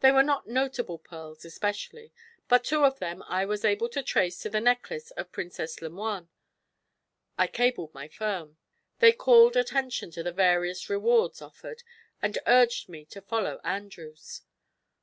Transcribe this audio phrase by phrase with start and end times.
[0.00, 2.12] They were not notable pearls, especially,
[2.48, 6.28] but two of them I was able to trace to the necklace of Princess Lemoine.
[7.38, 8.58] I cabled my firm.
[8.98, 11.82] They called attention to the various rewards offered
[12.20, 14.42] and urged me to follow Andrews.